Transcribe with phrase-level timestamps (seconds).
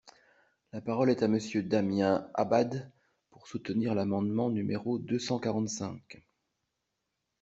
[0.73, 2.91] La parole est à Monsieur Damien Abad,
[3.29, 6.23] pour soutenir l’amendement numéro deux cent quarante-cinq.